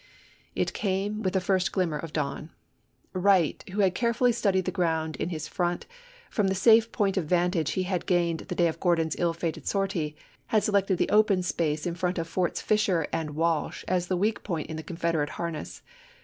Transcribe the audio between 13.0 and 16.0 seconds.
and Walsh as the weak point in the Confederate harness.